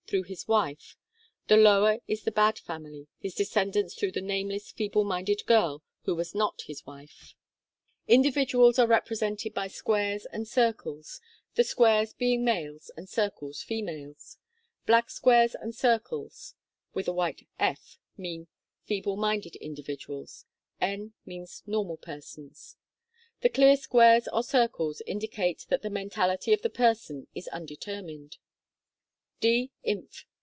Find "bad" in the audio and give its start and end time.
2.33-2.59